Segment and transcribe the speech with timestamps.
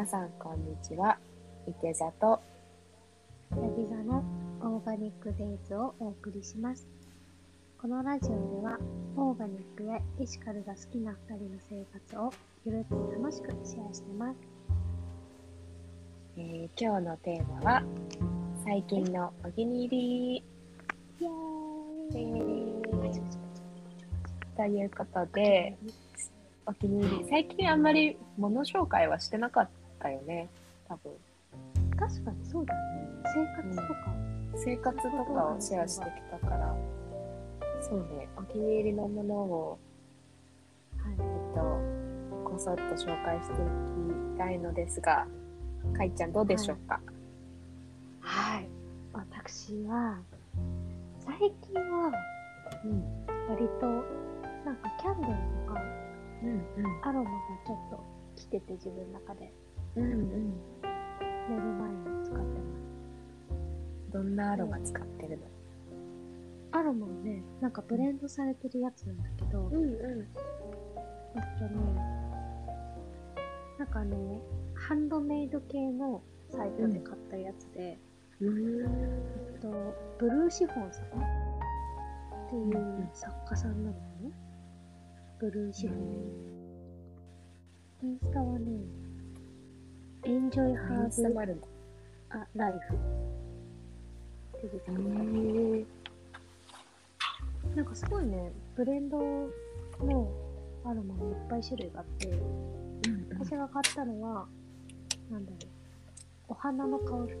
[0.00, 1.18] 皆さんこんにちは。
[1.68, 2.40] いて座と
[3.50, 4.24] ヤギ座の
[4.62, 6.88] オーガニックデイズをお送りします。
[7.78, 8.78] このラジオでは、
[9.14, 12.32] オーガニックやエシカルが好きな2人の生活を
[12.64, 14.38] ゆるく楽しくシェアしてます。
[16.38, 17.82] えー今日のテーマは
[18.64, 20.42] 最近のお気に入りイ
[21.20, 21.26] エ
[22.14, 23.00] えーイー
[24.56, 25.76] ということで
[26.64, 29.68] お気に入り最近あんまり物紹介はしてなかっ
[30.00, 30.48] たよね。
[30.88, 31.12] 多分。
[31.98, 32.80] 確かにそうだね。
[33.34, 34.14] 生活とか。
[34.56, 36.76] 生活とかをシェアしてきたから。
[37.80, 38.28] そうね。
[38.36, 39.78] お気に入りのものを
[40.98, 41.12] はい。
[41.12, 42.00] えっと
[42.50, 43.56] こそっと紹介してい
[44.34, 45.26] きたいのですが
[45.96, 47.00] かいちゃんどうでしょうか、
[48.20, 48.68] はい。
[49.12, 50.18] 私は、
[51.18, 52.12] 最近は
[52.84, 53.02] うん。
[53.48, 53.86] 割と、
[54.64, 55.34] なんかキャンドル
[55.66, 55.82] とか
[56.42, 56.62] うん。
[57.02, 58.04] アロマがちょっと
[58.36, 59.52] 来てて自分の中で
[59.96, 60.54] うんうんうん
[61.48, 62.44] 寝る前に使ってま
[62.76, 64.12] す。
[64.12, 65.44] どんなアロマ使ってるの？
[66.72, 69.80] アロマはね、なんかブレンドされてるやつなんだけど、んえっ
[71.58, 71.80] とね、
[73.78, 74.16] なんかね、
[74.74, 77.98] ハンドメイド系のサイトで買ったやつで、
[78.40, 79.68] うんえっと、
[80.18, 81.08] ブルーシフォンさんっ
[82.50, 84.30] ていう作家さんなのね。
[85.40, 86.00] ブルーシフォン。
[88.02, 88.66] インスタはね、
[90.24, 91.68] エンジョイハーブも
[92.30, 92.78] あライフ
[94.62, 94.78] 出て。
[94.78, 95.86] くる。
[97.72, 100.30] へなんかすごいね、ブレンドの
[100.84, 102.28] アロマもいっぱい種類があって、
[103.30, 104.46] 私が買ったのは、
[105.30, 105.70] なんだろう、
[106.48, 107.34] お花の香り。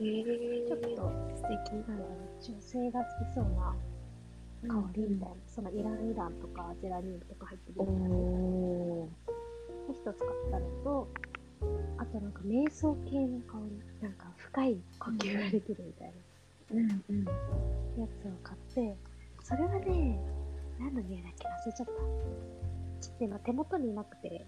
[0.00, 1.74] えちょっと、素敵。
[1.88, 1.96] な
[2.40, 3.74] 女性が好きそうな
[4.68, 8.14] 香りみたいな、そのイランイランとかゼラニウムとか入ってるおやつで
[9.88, 11.08] お一つ買ったのと、
[11.98, 17.24] あとなんか瞑想系の香り、なんか深い呼吸ができるみたいーうんうん。
[17.24, 17.32] な
[17.98, 18.96] やつを買って、
[19.42, 20.18] それはね、
[20.78, 21.92] 何の匂いだっけ忘れちゃった。
[23.00, 24.46] ちょっと今手元になくて、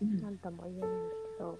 [0.00, 0.20] うん。
[0.22, 1.58] なんとも言えないんだけど、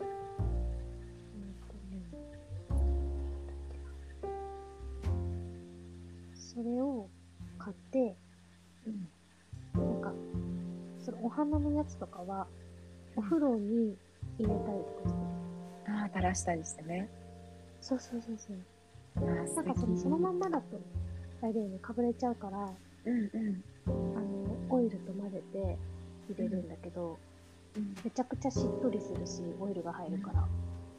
[6.56, 7.06] それを
[7.58, 8.16] 買って、
[8.86, 9.08] うん。
[9.74, 10.14] なんか、
[11.04, 12.46] そのお花のやつとかは、
[13.14, 13.94] お風呂に
[14.38, 17.08] 入れたりとかして、ああ垂らしたりしてね
[17.80, 19.24] そうそうそうそう。
[19.24, 20.80] なんかそのそのまんまだと、
[21.42, 22.72] あれだよね、かぶれちゃうから、敵
[23.04, 25.78] うんうんあの、オイルと混ぜて
[26.28, 27.18] 入れるんだけど、
[27.76, 30.46] うんめちゃくちゃしっとりするし、オイルが入るから。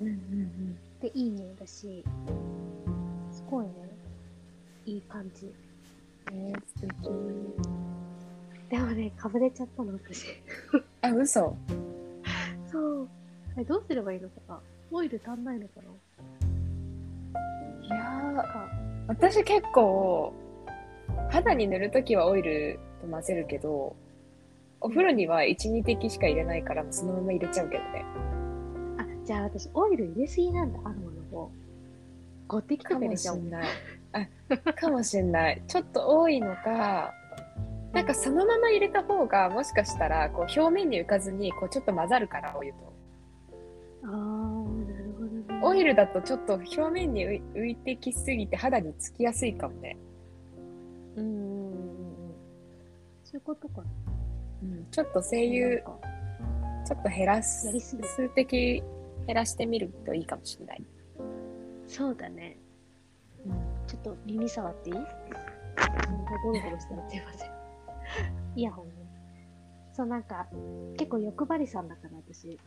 [0.01, 2.03] うんうんで、いい匂いだし、
[3.31, 3.71] すごいね、
[4.85, 5.45] いい感じ。
[5.45, 5.53] うん
[6.33, 6.89] えー、素敵
[8.69, 10.25] でもね、かぶれちゃったの、私。
[11.01, 11.55] あ嘘
[12.71, 13.07] そう。
[13.59, 14.59] え、どうすればいいのかな？
[14.91, 15.81] オイル足んないのか
[17.81, 18.43] いやー
[19.07, 20.33] 私結構
[21.29, 23.95] 肌に塗るときはオイルと混ぜるけど
[24.79, 28.05] お風呂には12滴しか入れないからそのまま入れちゃうけどね。
[28.99, 31.51] あ、じゃあ私、オイル入れすぎなんだ、アロマの方。
[32.47, 33.39] 5滴とかか入れちゃおう。
[33.39, 33.67] もしんない。
[34.13, 35.61] あかもしんない。
[35.67, 37.13] ちょっと多いのか
[37.93, 42.77] なんかそのまま入れた方がもしかしたらこう表面に浮かずにこうちょっと混ざるからお湯と
[44.03, 45.59] あー、なるほどね。
[45.63, 49.97] オイルだとちょっと表面に浮いてきすぎて肌につきやすいかもね、
[51.15, 52.35] うんうんうんうん。
[53.23, 53.87] そういうことかな。
[54.63, 55.81] うん、ちょっと精油
[56.85, 58.83] ちょっと減らす数滴
[59.27, 60.83] 減らしてみるといいかもしれない、
[61.87, 62.57] そうだね。
[63.45, 63.53] うん
[63.87, 64.95] ちょっと耳触っていい？
[64.95, 67.51] ゴロゴロしたらすいません？
[68.55, 68.93] イヤホンね。
[69.93, 70.47] そう、なんか、
[70.97, 72.59] 結構欲張りさんだから私、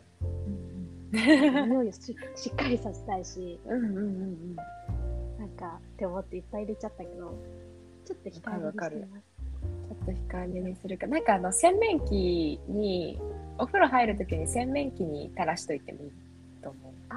[1.12, 4.56] 匂いをし しっかりさせたいし、うんうんうんうん
[5.38, 7.34] なんか、って思っていっぱい入れちゃったけど、
[8.04, 9.25] ちょっと控えめにしています。
[9.88, 11.06] ちょっと控えめにするか。
[11.06, 13.19] なんかあの洗面器に
[13.56, 16.11] お風呂入るときに洗面器に垂らしといてもいい
[16.62, 16.93] と思う。
[17.08, 17.14] あ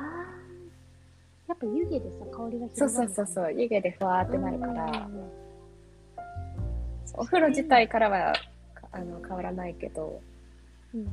[1.47, 3.61] ー、やっぱ湯気でさ、香りが広そうがるそうそうそう。
[3.61, 5.09] 湯気でふわーってなるから、
[7.15, 8.33] お風呂自体からは
[8.73, 10.21] かあの変わらないけど、
[10.93, 11.07] うん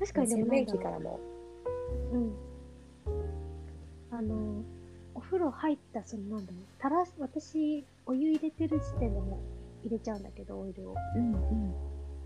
[0.00, 1.20] 確かに洗面器からも。
[2.12, 2.32] うん。
[4.10, 4.62] あの、
[5.14, 9.40] お風呂入った、そのなんだろう、たらし、私、お湯入れてる時点でも
[9.84, 10.94] 入れちゃうんだけど、オイルを。
[11.16, 11.72] うんうん。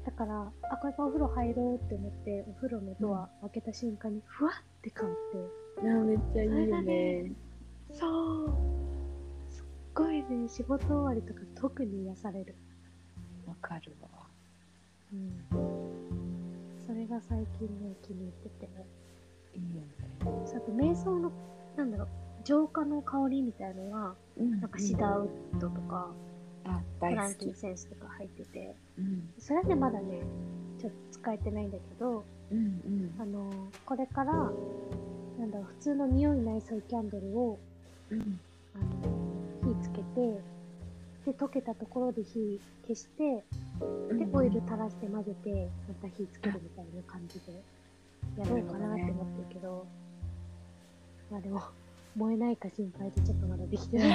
[0.04, 5.14] だから、あ、これからお風呂入ろうって思って、お風呂のドア開けた瞬間に、ふわって香って。
[5.80, 7.32] あーめっちゃいいよね。
[7.92, 8.48] そう。
[9.50, 9.64] すっ
[9.94, 12.54] ごいね、仕事終わりとか特に癒される。
[13.46, 14.08] わかるわ。
[15.12, 15.32] うん。
[16.86, 18.68] それが最近ね、気に入ってて
[20.46, 21.32] そうあと瞑想の、
[21.76, 22.08] なんだろう、
[22.44, 26.10] 浄化の香りみたいのは、うんなんかシダーウッドとか、
[26.64, 27.54] あ、フランキン。
[27.54, 29.28] センスとか入ってて、うん。
[29.38, 30.20] それでまだね、
[30.80, 33.14] ちょっと使えてないんだけど、うんうん。
[33.20, 33.50] あの
[33.84, 37.58] これから、なんだろう、普通の匂いないソイキャンドルを、
[38.10, 38.40] うん。
[38.74, 38.78] あ
[39.66, 40.40] の火つけて、
[41.26, 43.44] で、溶けたところで火消して、
[44.14, 47.62] で、オイル垂らして混ぜて、また火つけるみたいな感じで
[48.38, 49.86] やろうかなって思ってるけど、
[51.30, 51.62] まあでも、
[52.16, 54.06] 燃えないか心配でちょっとまだできてない。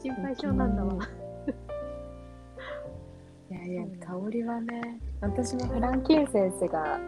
[0.00, 1.06] 心配性なんだわ。
[3.50, 6.98] いやいや、香りはね、私もフランキンセンスが、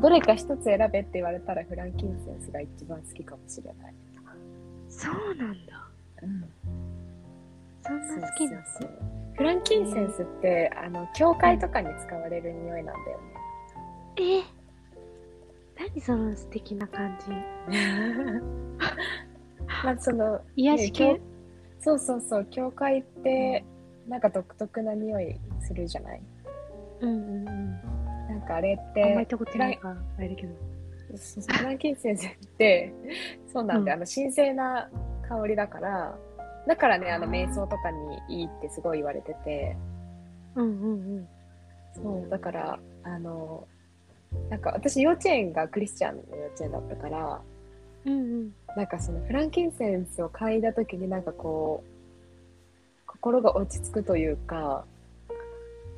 [0.00, 3.94] どれか一つ選べって言われたらフランキンセンスが一番好きかもしれない。
[4.88, 5.88] そうなんだ。
[6.22, 6.44] うん。
[7.82, 8.62] そんな好きなの？
[8.64, 13.24] そうそうそうフランキンセンスって、あの、教会とかに使われる匂いなんだよね。
[14.18, 14.42] え
[15.88, 17.30] 何その素敵な感じ？
[19.84, 21.20] まあ、その、癒し系、ね
[21.80, 23.64] そうそうそう、教会って、
[24.08, 26.22] なんか独特な匂いするじゃない？
[27.00, 27.70] うんうんうん。
[28.28, 30.54] なんかあれっあんまて行っ、たことないから、あれだけど。
[31.58, 32.92] フランキンセンスって、
[33.52, 34.88] そうなんで、うんあの、神聖な
[35.28, 36.16] 香りだから、
[36.66, 39.76] だからね、あの、瞑想とかにいいってすごい言われてて、
[40.54, 41.28] うんうんうん。
[41.94, 43.66] そう、だから、あの、
[44.48, 47.40] なんか私幼稚園がクリスチャンの幼稚園だったから、
[48.04, 48.54] うんうん。
[48.76, 54.84] なんかそのフランキンセンスを嗅いだ時になんかこう、心が落ち着くというか、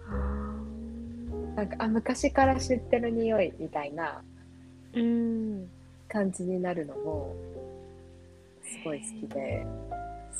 [0.08, 0.60] あ
[1.56, 5.68] なんか、あ、昔から知ってる匂いみたいなーうん。
[6.08, 7.34] 感じになるのも、
[8.62, 9.66] すごい好きで、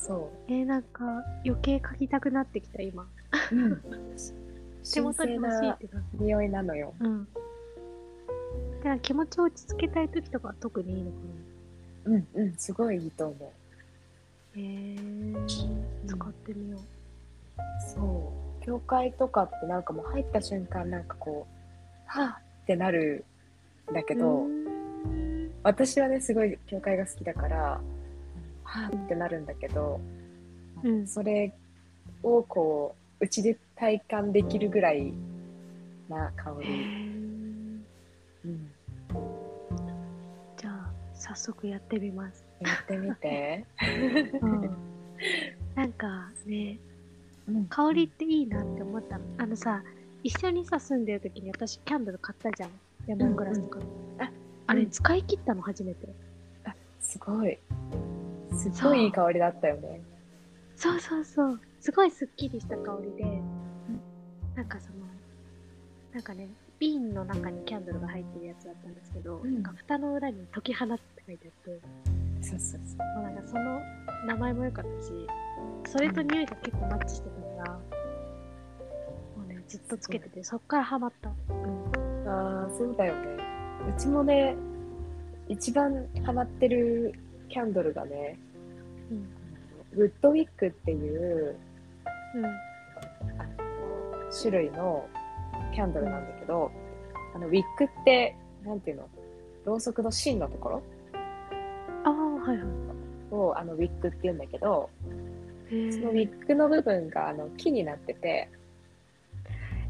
[0.01, 3.07] そえー、なんか余計嗅ぎたくなってきた今。
[3.53, 3.57] う。
[3.57, 3.83] うん。
[4.93, 6.25] 手元に欲しいっなて感じ。
[6.25, 6.95] 匂いなのよ。
[7.01, 7.25] うん。
[7.25, 11.17] だから気持ちを落ち着けたい時とかは特にいいのか
[12.07, 14.59] うんうん、すごいいいと思う。
[14.59, 14.63] な。
[14.63, 15.47] へえー、
[16.07, 16.81] 使ってみよう。
[17.81, 18.65] そう。
[18.65, 21.55] 教会とかってなんかもう入った瞬間なんかこう、
[22.07, 23.25] はぁってなる
[23.91, 24.47] んだけど、
[25.63, 27.81] 私はね、すごい教会が好きだから、
[28.75, 30.01] はぁってなるんだけど、
[30.83, 31.53] うんそれ
[32.25, 35.13] をこう、うちで体感できるぐらい
[36.09, 36.69] な香へり。
[36.69, 37.81] ー
[38.47, 38.69] うん、
[40.57, 42.45] じゃあ、早速やってみます。
[42.61, 43.65] やってみて。
[44.43, 44.77] うん。
[45.77, 46.79] なんかね、
[47.49, 49.25] うん香りっていいなって思ったの。
[49.39, 49.85] あのさ、
[50.25, 52.71] 一緒にさ、住んでる時に私キャンドル買ったじゃん。
[53.07, 53.85] レモングラスとかの。
[54.19, 54.31] あ
[54.67, 56.09] あれ、うん使い切ったの初めて。
[57.01, 57.59] すごい。
[58.55, 60.01] すごいいい香りだったよね。
[60.77, 61.61] そうそうそう。
[61.81, 63.43] すごいすっきりした香りで、
[64.55, 65.07] なんかその、
[66.13, 66.49] なんかね、
[66.79, 71.81] 瓶の中にキャンドルが入ってるやつだったんですけど、うんなんか蓋の裏に解き放って書いてあって、
[72.41, 73.23] そうそうそう。
[73.23, 73.81] もうなんかその
[74.27, 75.13] 名前も良かったし、
[75.93, 77.81] それと匂いが結構マッチしてたから、も
[79.45, 81.31] うね、ずっとつけてて、そっからハマった。
[81.31, 82.29] うん。
[82.29, 83.43] ああ、そうだよね。
[83.97, 84.57] うちもね、
[85.49, 87.15] 一番ハマってる
[87.55, 88.37] キャンドルがね、
[89.13, 89.29] うん。
[90.03, 91.57] ウッドウィックっていう
[92.35, 92.45] うん。
[94.37, 95.09] 種類の
[95.73, 96.73] キャンドルなんだけど、
[97.33, 98.35] あのウィックって、
[98.65, 99.09] なんていうの
[99.65, 100.83] ろうそくの芯のところ？
[102.03, 102.67] ああ、はいはい。
[103.31, 104.91] をあのウィックって言うんだけど、
[105.71, 108.49] へそのウィックの部分があの木になってて、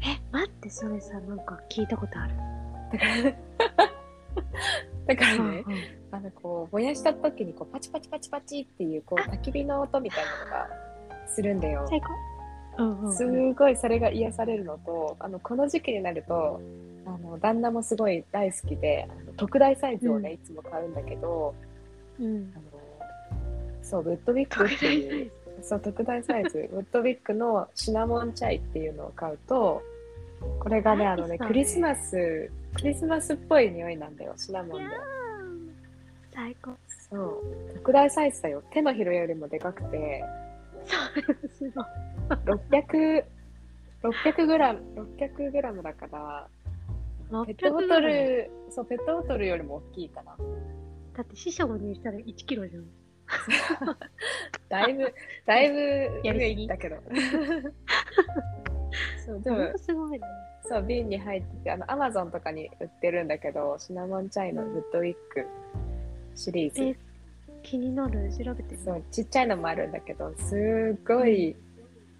[0.03, 2.33] え、待って、それさ、なんか聞いたことある。
[2.93, 3.05] だか
[3.79, 3.89] ら
[5.13, 10.69] ね、うんうんあのこう燃やした時にこうパチパチパチパチっていうこう焚き火の音みたいなのが
[11.27, 11.85] するんだよ。
[11.89, 12.07] 最高。
[12.77, 13.13] うんうんうん。
[13.13, 16.61] すごいそれが癒されるのと、あのこの時期になると、
[17.05, 21.53] あの旦那もすごい大好きで、あの特大サイズをね、うんいつも買うんだけど、
[22.19, 22.59] うんあ。
[22.59, 22.63] の
[23.83, 25.31] そうウッドウィックっていう、
[25.61, 29.81] そう特大サイズウッドウィックのシナモンチャイっていうのを買うと、
[30.59, 34.85] これがねあのねクリスマスクリスマスっぽい匂いなんだよシナモンで。
[36.33, 36.71] 最高。
[37.09, 40.23] そう特大サイズだよ手のひらよりもでかくて。
[40.85, 41.85] そう、すごい。
[42.71, 43.23] 600、
[44.03, 44.81] 600グラム、
[45.17, 46.47] 600グラムだから、
[47.45, 50.35] ペットボト600ル、そう、ペットボトルよりも大きいかな。
[51.15, 52.85] だって師匠にしたら1キロじゃん。
[54.69, 55.13] だいぶ、
[55.45, 56.97] だいぶ上やりすぎいったけど。
[59.25, 60.19] そう、でもすごいね。
[60.67, 65.45] そう、瓶に入ってて、あの、アマゾンとかに売ってるんだけど、シナモンチャイのウッドウィック
[66.35, 66.83] シリーズ。
[66.83, 66.95] え
[67.63, 68.31] 気になる。
[68.31, 71.55] 調べてみそう、ちっちゃいのもあるんだけど、すごい、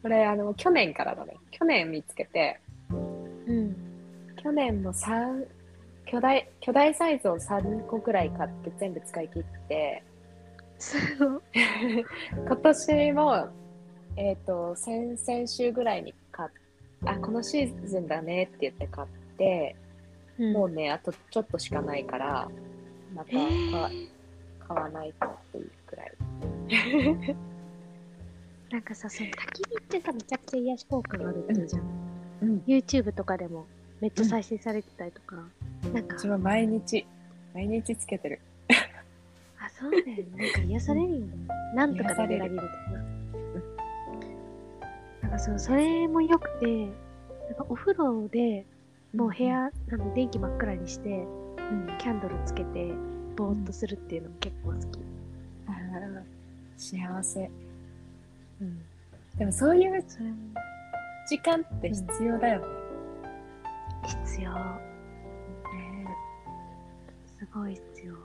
[0.01, 1.35] これ、あの、去年からだね。
[1.51, 2.59] 去年見つけて、
[2.91, 2.93] う
[3.51, 3.75] ん。
[4.35, 5.47] 去年の3、
[6.05, 10.03] 巨大巨大サイズを3個くらい買って全部使い切って
[10.77, 11.41] すごい。
[12.45, 13.47] 今年も
[14.17, 16.13] えっ、と先々週ぐらいに
[17.05, 19.07] あこのシーズンだねって言って買っ
[19.37, 19.75] て、
[20.39, 22.49] もうねあとちょっとしかないから
[23.13, 23.89] また買わ,、
[24.67, 26.11] 買わないとっていうくらい
[28.71, 31.81] なんかさ、その焚き火ってさ、めちゃくちゃ癒し効果があるってじゃん。
[32.41, 33.65] うん YouTube とかでも
[34.01, 35.37] めっちゃ再生されてたりとか。
[35.93, 37.05] なんかう、ちは毎日
[37.53, 38.41] 毎日つけてる
[39.57, 40.25] あ、そうだよね。
[40.35, 41.27] なんか癒されるよね。
[41.73, 42.97] なんとかで裏切るとかな。
[42.97, 43.04] なん
[45.35, 48.65] かそう、それも良くて、なんかお風呂で
[49.13, 52.93] もう部屋、あの電気真っ暗にして、うんキャンドルつけて、
[53.35, 54.99] ぼーっとするっていうのも結構好き。
[55.67, 56.21] あー
[56.77, 57.49] 幸せ
[58.61, 58.79] うん。
[59.37, 60.03] でもそういう
[61.27, 62.65] 時間って必要だよね、
[64.27, 64.51] 必要。
[64.53, 66.07] ね
[67.39, 68.15] すごい必要。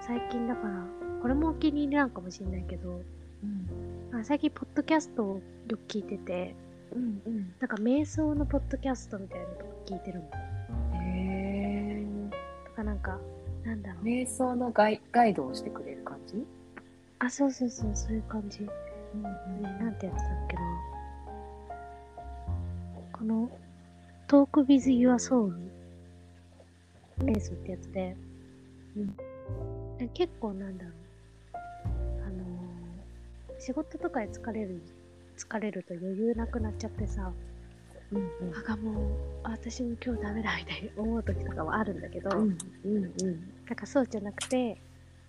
[0.00, 0.84] 最近だから、
[1.22, 3.00] これもお気に入りなんかもしれないけど、
[3.42, 6.54] うんあ最近ポッドキャストをよく聞いてて、
[6.92, 10.96] うんうんなんか瞑想のポッドキャストみたいなのとか聞いてるもん。
[10.96, 13.18] へえとかなんか、
[13.64, 14.04] なんだろう。
[14.04, 16.44] 瞑想のガイガイドをしてくれる感じ、
[17.20, 18.62] あ、そうそうそう、そういう感じ。
[18.62, 18.68] ね、
[19.14, 20.62] うんなんてやつだっけな。
[23.12, 23.50] この、
[24.26, 25.52] トーク with your soul
[27.18, 28.16] 瞑想ってやつで、
[28.96, 29.16] うん
[29.98, 30.92] で結構なんだろう。
[33.60, 34.82] あのー仕事とかで疲れる、
[35.36, 37.30] 疲れると余裕なくなっちゃってさ、
[38.12, 39.04] うんあがもう、
[39.44, 43.52] あ私も今日ダメだみたいに思う時とかもあるんだけど、うんうんうん。
[43.66, 44.80] なんかそうじゃなくて、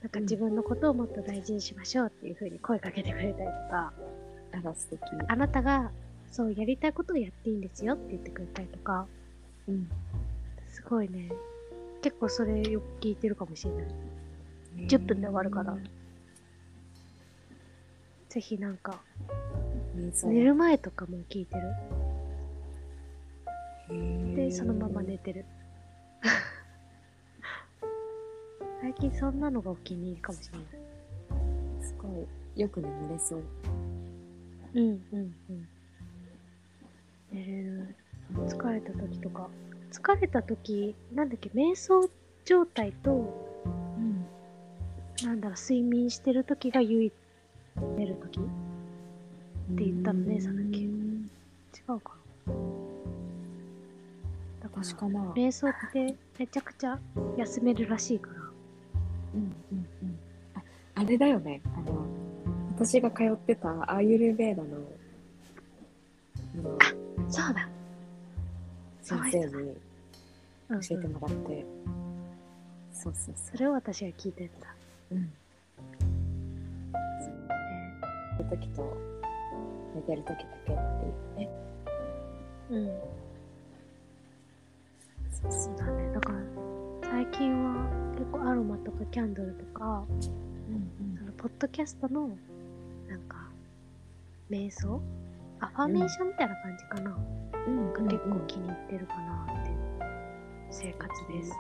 [0.02, 3.94] なんか自分のことをもっと大事にしましょうっていう風に声かけてくれたりとか、
[4.54, 5.02] あら素敵。
[5.28, 5.92] あなたが
[6.32, 9.06] そうやりたいことをやっていいんですよって言ってくれたりとか、
[9.68, 9.90] うん。
[10.70, 11.32] すごいね、
[12.02, 13.86] 結構それよく聞いてるかもしれない。
[14.88, 15.78] 10分で終わるから
[18.32, 19.02] ぜひなんか、
[20.24, 21.58] 寝る前とかも聞いて
[23.90, 24.36] る。
[24.38, 25.44] で、そのまま寝てる。
[28.80, 30.68] 最近そんなのがお気に入りかもしれない。
[31.84, 32.08] すご
[32.56, 33.44] いよく眠れそう
[34.76, 35.68] うんうんうん。
[37.34, 37.94] 寝れる。
[38.34, 39.50] 疲れた時とか。
[39.92, 42.10] 疲れた時、なんだっけ、瞑想
[42.46, 43.12] 状態と、
[43.66, 43.70] う
[44.00, 44.26] ん
[45.22, 47.14] なんだろう、睡眠してる時が唯一
[47.98, 48.40] 寝る時？
[48.40, 48.44] っ
[49.76, 50.58] て言ったのねさっき。
[50.58, 51.30] うん
[51.74, 52.14] 違うか
[52.48, 52.54] な。
[54.64, 57.00] だから確かな瞑想ってめちゃくちゃ
[57.38, 58.34] 休めるらしいから。
[59.36, 60.20] うんうんうん。
[60.56, 60.62] あ
[60.96, 61.62] あれだよね。
[61.76, 62.06] あの
[62.76, 64.70] 私が通ってたアーユルベーダの
[66.56, 66.78] あの
[67.30, 67.70] そうだ。
[69.02, 69.76] 先生に
[70.70, 71.66] うん、教えてうんもらって、
[72.94, 74.70] そうそうそそれを私が聞いてた。
[75.12, 75.34] う、うん、
[78.58, 78.98] 時と
[79.96, 80.76] 寝てる時だけっ
[81.36, 81.50] ていうね
[82.72, 82.88] うん。
[85.30, 86.12] そうそうだね。
[86.14, 86.40] だから、
[87.10, 87.86] 最近は
[88.18, 92.30] 結構アロマとかキャンドルとか、うんそのポッドキャストの、
[93.10, 93.38] なんか、
[94.50, 95.02] 瞑想？
[95.60, 97.18] アファメーションみたいな感じかな。
[97.68, 99.78] うんが結構気に入ってるかなっていう
[100.72, 101.52] 生活です。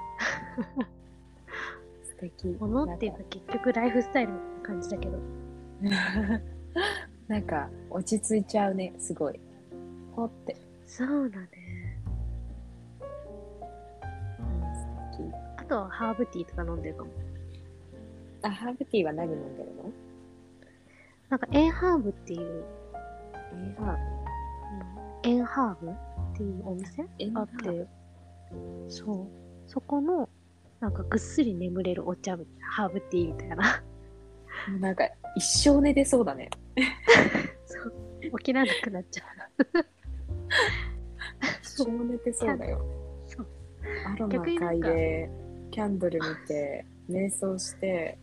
[2.04, 5.20] 素敵 ものっていうか結局ライフスタイルの感じだけど。
[7.28, 9.40] なんか落ち着いちゃうねすごい。
[10.16, 10.56] ほって。
[10.86, 11.48] そうだね。
[15.14, 15.34] 素敵。
[15.58, 17.12] あとはハーブティーとか飲んでるかも。
[18.44, 19.92] あハーブティーは何飲んでるの？
[21.30, 22.64] なんかエンハーブっていう、
[23.54, 23.98] えー、ハ
[25.24, 25.94] エンハーブっ
[26.36, 27.04] ていうお店？
[27.04, 27.40] ーブ？
[27.40, 27.88] あって、
[28.90, 29.28] そう。
[29.68, 30.28] そこの、
[30.82, 33.82] なんかぐっすり眠れるお茶ハーブティーみたいな。
[34.80, 36.50] なんか一生寝てそうだね
[37.66, 37.94] そう。
[38.40, 39.24] 起きらなくなっちゃ
[41.64, 42.84] 一生寝てそうだよ
[43.28, 43.48] そう
[44.06, 45.30] アロマ嗅いで
[45.72, 48.18] キャンドル見て瞑想して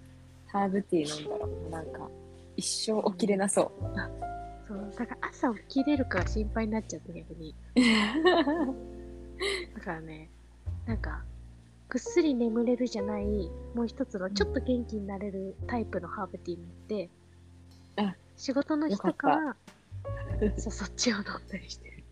[0.46, 2.08] ハーブティー飲んだらなんか
[2.56, 3.88] 一生起きれなそうう。
[4.66, 4.92] そう。
[4.98, 7.54] だから朝起きれるかが心配になっちゃって逆に。
[9.74, 10.28] だからね、
[10.84, 11.24] なんか、
[11.88, 13.24] ぐっすり眠れるじゃない、
[13.74, 17.10] もう一つのちょっと元気になれるタイプのハーブティーになって、
[17.96, 19.56] あ仕事の日とかは、
[20.58, 22.04] そうそっちを飲んだりしてる。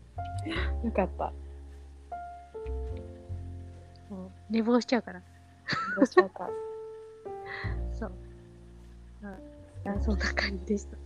[0.83, 1.33] よかった
[4.09, 5.21] もう寝坊しちゃうから。
[5.95, 6.49] どうしようか
[7.99, 8.11] そう。
[9.85, 10.97] あそんな感じでした。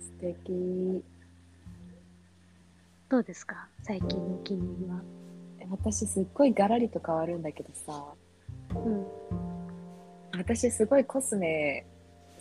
[0.00, 1.04] 素敵
[3.08, 3.68] どうですか？
[3.82, 5.02] 最近のお気に入りは。
[5.68, 8.04] え私すっごいガラリと変わるんだけどさ、
[8.74, 9.06] うん、
[10.36, 11.86] 私すごいコスメ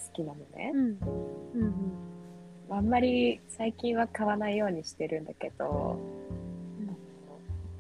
[0.08, 0.82] 好きなのね、うん。
[0.82, 1.74] うん
[2.70, 6.00] うん、あんまり最近は買わないようにしてるんだけど、
[6.80, 6.88] うん、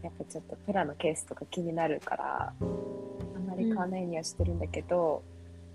[0.03, 5.23] やっぱちょっとプラのケースとか気になるからあんまり買わないようにはしてるんだけど、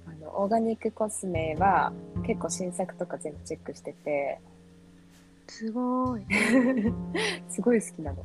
[0.07, 1.93] うん、あのオーガニックコスメは
[2.27, 4.41] 結構新作とか全部チェックしてて。
[5.49, 6.23] すごい。
[7.49, 8.25] すごい好きなの。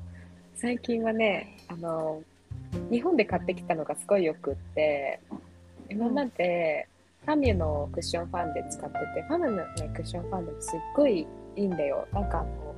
[0.58, 2.24] 最近はねあの
[2.90, 5.20] 日本で買ってきたのがすごいよくって
[5.90, 6.88] 今まで
[7.26, 12.08] ファミュのクッションファンデ使っててファミュの、ね、クッションファンデもすっごいいいんだよ。
[12.12, 12.76] なんかあの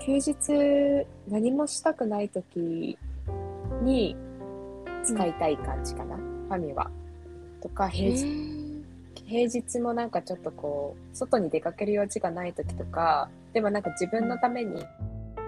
[0.00, 2.96] 休日何もしたくない時
[3.82, 4.16] に
[5.04, 6.90] 使いたい感じかな、うん、ファミは。
[7.60, 8.84] とか平日
[9.26, 14.82] 平日もなんかちょっとこう外に出かける用事がない時とかでもなんか自分のために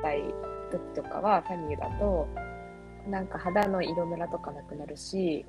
[0.03, 0.23] たい
[0.69, 2.29] 時とかはファミュだと
[3.09, 5.45] なんか肌の色ムラとかなくなるし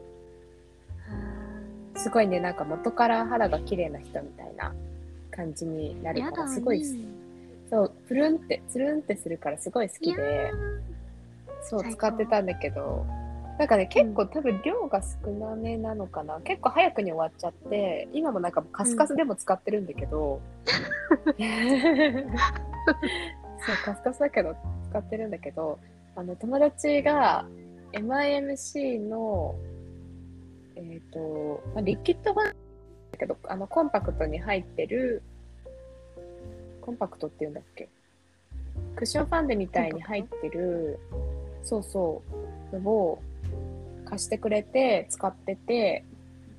[1.96, 4.74] すごいねなんか元から肌が綺麗な人みたいな
[5.32, 6.84] 感じになるからすごい
[7.70, 10.52] そうプルンってつるんってするからすごい好きで
[11.62, 13.06] そう使ってたんだけど
[13.60, 16.40] なんかね結構多分量が少なめなのかな。
[16.40, 20.40] 結構早くに終わっちゃって今もなんかカスカスでも使ってるんだけど、
[23.60, 24.56] そうカスカスだけど
[24.90, 25.80] 使ってるんだけど
[26.16, 27.46] あの友達が
[27.94, 29.56] MIMC の
[30.76, 32.54] えっ、ー、と、まあ、リキッド版だ
[33.18, 35.22] けどあのコンパクトに入ってる
[36.82, 37.90] コンパクトっていうんだっけ？
[38.96, 41.00] クッションファンデみたいに入ってる
[41.64, 42.22] そうそ
[42.72, 43.22] うのを
[44.06, 46.06] 貸してくれて使ってて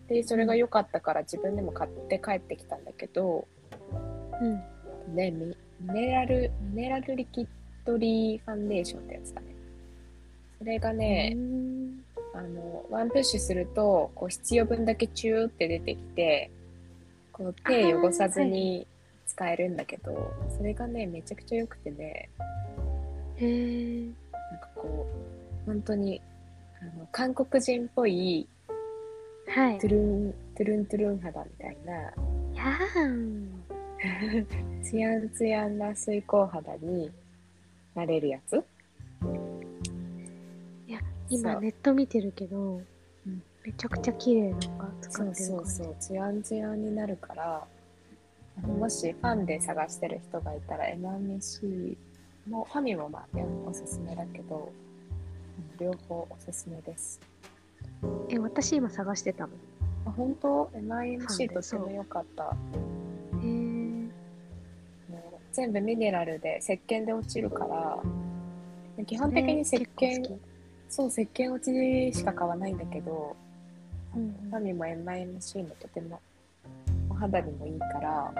[0.09, 3.47] でそれが良かったから自分でも買って帰ってきたんだけど、
[4.41, 5.55] うん、ねミ
[5.95, 7.47] ネラルミネラルリキッ
[7.91, 9.47] トリーファンデーションってやつだね。
[10.59, 11.37] それがね
[12.35, 16.51] あのワンプッシュするとこう必要分だけチューって出てきて
[17.33, 18.87] この手汚さずに
[19.27, 20.25] 使えるんだけど、はい、
[20.57, 22.29] それがねめちゃくちゃ良くてね。
[23.37, 24.13] へえん
[24.61, 25.07] かこ
[25.65, 26.21] う本当に
[26.81, 28.47] あの韓国人っぽい、
[29.49, 37.11] はい、トゥルントゥルントゥルン肌みたいなやー ツヤンツヤンな水光肌に
[37.95, 38.57] なれるやつ？
[40.87, 42.57] いや今ネット見てるけど、
[43.27, 47.67] うん、めちゃくちゃ綺麗なのが使ってるそうそうそうツヤンツヤンになるから
[48.67, 51.97] もしファンで探してる人がいたらエマミシー
[52.51, 54.71] もファミもまあねおすすめだけど
[55.79, 57.21] 両方おすすめです。
[58.29, 59.53] え私今探してたの？
[60.07, 62.55] あ本当？MIMC とても良かった
[65.53, 67.99] 全部ミネラルで石鹸で落ちるから
[69.05, 70.39] 基本的に石鹸
[70.89, 71.65] そう石鹸落
[72.13, 73.37] ちしか買わないんだけど、
[74.15, 76.21] うん、ファミも MIMC もとても
[77.09, 78.33] お肌にもいいから、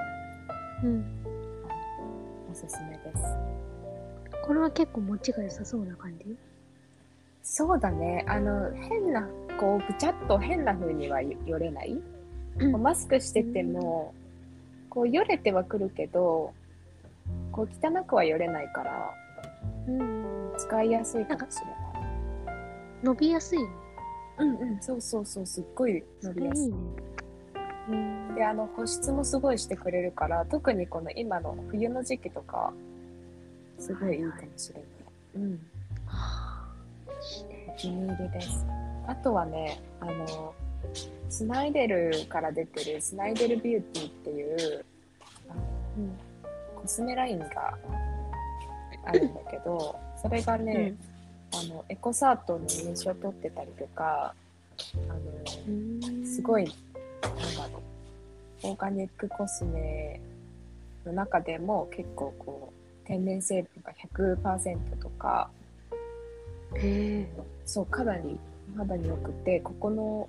[0.83, 1.05] うん、
[2.51, 3.25] おすすめです。
[4.45, 6.37] これは結構持ちが良さそうな感じ？
[7.43, 8.25] そうだね。
[8.27, 11.97] あの変なこうぐちゃっと変な風にはよれない、
[12.59, 14.13] うん、マスクしてても、
[14.89, 16.53] こうよれてはくるけど
[17.53, 19.15] こう汚くはよれないから、
[19.89, 21.77] うん、使いやすいかもしれない。
[23.03, 23.59] 伸びやすい
[24.39, 24.81] うんうん。
[24.81, 25.47] そうそうそう。
[25.47, 26.69] すっごい伸びやすい。
[26.69, 32.73] ね、であの保湿もすごいしてくれるから特にこの今の冬の時期とか
[33.79, 34.85] すごいいいかもしれない、
[35.35, 35.61] はいはい、うん。
[37.73, 38.65] お気に入りです。
[39.07, 40.55] あとはね、あの、
[41.29, 44.85] スナイデルから出てるスナイデルビューティーっていう
[45.97, 46.19] うん、
[46.81, 47.77] コスメラインが
[49.05, 50.95] あるんだけど、それがね、
[51.53, 54.35] うん、あのエコサートの認証を取ってたりとか、
[55.09, 57.83] あのすごい、なんだろ
[58.65, 60.21] う、オーガニックコスメ
[61.05, 63.93] の中でも結構こう、天然成分が
[64.39, 65.51] 100%とか、
[66.77, 67.27] へ
[67.67, 68.39] そうかなり
[68.77, 70.29] 肌によくてここの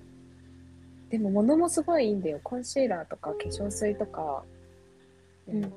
[1.12, 2.40] でも物もすごいいいんだよ。
[2.42, 4.42] コンシーラーとか化粧水とか、
[5.48, 5.70] うん、と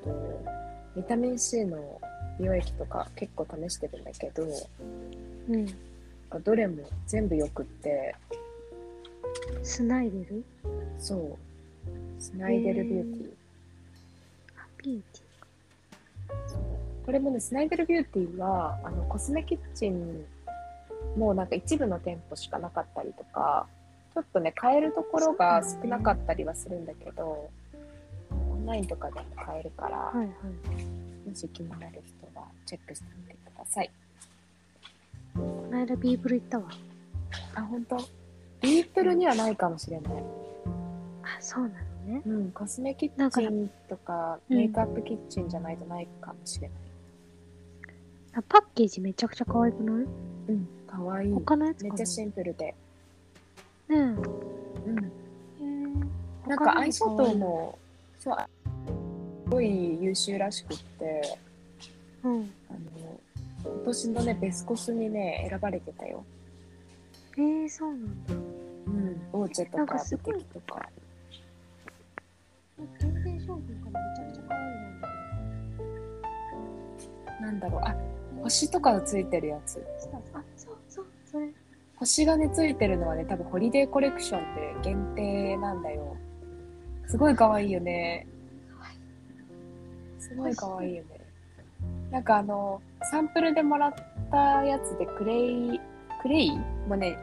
[0.96, 2.02] ビタミン C の
[2.40, 4.44] 美容液とか結構試してるんだけど、
[5.50, 5.66] うん、
[6.44, 8.16] どれも全部よくって。
[9.64, 10.44] スナイデル？
[10.98, 11.38] そう。
[12.22, 13.30] スナイデルビューティー。
[14.58, 15.26] あビューティー
[17.06, 20.26] これもねスナイデルビューティーはあのコスメキッチン
[21.18, 23.68] もうなんか一部の店舗しかなかったりとか
[24.14, 27.50] ちょっとね買えるところが少なかったりはするんだけど、オ
[28.66, 30.28] ンラインとかでも買えるから、はいはい、
[31.30, 33.92] もし気になる人はチェックしてみてください。
[35.36, 35.40] こ
[35.72, 36.66] のの間ビーブル行ったわ。
[37.56, 37.98] あ、本当？
[38.62, 40.14] ビープルにはないかもしれない。
[41.24, 41.70] あ、そうな
[42.08, 42.22] のね。
[42.26, 46.78] うん、コスメキッチンとかうんメイクアップキッチンじゃないとないかもしれない。
[48.38, 49.96] あパッケージめちゃくちゃ可愛くない？
[50.48, 51.34] うん、かわいい。
[51.34, 52.66] 他のやつめっちゃシンプルで。
[52.66, 52.76] ね
[53.90, 54.20] うん。
[55.62, 55.64] え。
[55.64, 57.38] へーなんかアイシャドウ。
[57.38, 57.80] も、
[58.20, 58.40] そう、す
[59.50, 61.38] ごい優秀らしくって、
[62.24, 62.52] うん。
[62.70, 62.80] あの、
[63.64, 66.26] 今年のね、ベスコスにね、選ばれてたよ。
[67.38, 68.34] えー、そうなんだ。
[68.34, 68.38] う
[68.90, 70.90] ん、オーチェとかブテキとか。
[73.00, 74.66] 限定商品からめちゃくちゃ可愛い
[77.42, 77.96] ななんだろう、あ、
[78.44, 79.84] 星とかがついてるやつ。
[80.34, 81.50] あ、そうそう、それ。
[81.98, 86.16] 星がね、ついてるのはね、多分ホリデーコレクションで限定なんだよ。
[87.08, 88.28] すごい可愛いよね。
[90.36, 91.10] すごい可愛いよね。
[92.12, 93.94] なんかあの、サンプルでもらっ
[94.32, 95.80] たやつでクレイ、
[96.22, 96.52] クレイ？
[96.88, 97.18] もね、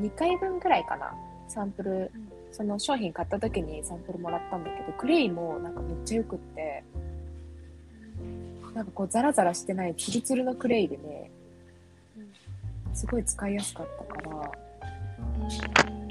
[0.00, 1.14] 2回分くらいかな。
[1.48, 6.84] サンプル、うんその商品買った時にサンプルもらったんだけど、クレイもなんかめっちゃよくって、
[8.76, 11.32] なんかこうザラザラしてないツルツルのクレイでね、
[12.92, 14.52] すごい使いやすかったから、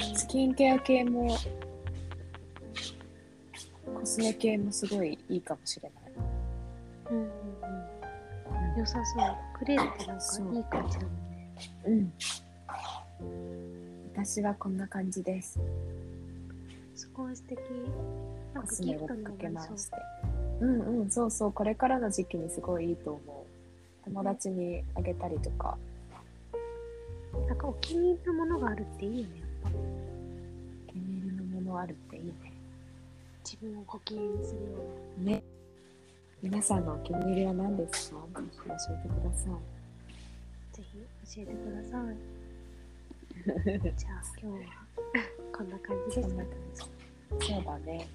[0.02, 1.30] えスキンケア系も、
[3.94, 6.03] コスメ系もすごいいいかもしれない。
[7.06, 8.80] ー、うんうんうん。
[8.80, 9.36] 良さそう。
[9.58, 11.52] クレーってなんかいい感じだもんね。
[11.86, 12.14] うん。
[14.14, 15.60] 私はこんな感じです。
[16.96, 17.60] すごい素敵。
[18.54, 19.96] なんコかギフトになりそ
[20.62, 20.66] う。
[20.66, 24.06] うんうん、そうそう、これからの時期にすごいいいと思う。
[24.06, 25.78] 友達にあげたりとか。
[27.48, 29.70] なんかお気に入りのものがあるっていいよね、やっぱ。
[29.70, 32.34] お気に入りのものあるっていいね。
[33.44, 34.68] 自分をご機嫌にするよ
[35.18, 35.32] うな。
[35.32, 35.44] ね。
[36.44, 38.18] 皆さんのお気に入りは何ですか？
[38.38, 40.76] ぜひ教えてください。
[40.76, 40.98] ぜひ
[41.36, 42.18] 教えてください。
[43.98, 44.72] じゃあ今日は
[45.58, 46.44] こんな感じですか
[47.40, 48.08] そうだね。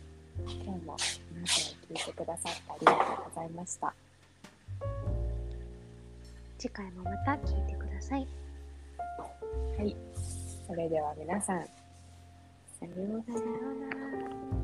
[0.47, 0.47] 今
[0.79, 0.97] 日も
[1.33, 3.95] 皆さん聞いてくださってありがとうございました。
[6.59, 8.27] 次回もまた聞いてください。
[9.79, 9.97] はい。
[10.67, 11.64] それでは皆さん。
[11.64, 13.35] さような
[14.51, 14.58] ら。